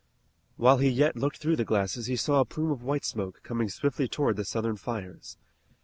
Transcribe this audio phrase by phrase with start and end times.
[0.57, 3.69] While he yet looked through the glasses he saw a plume of white smoke coming
[3.69, 5.37] swiftly towards the Southern fires.